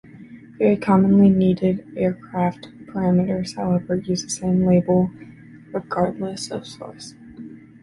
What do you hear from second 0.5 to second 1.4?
Very commonly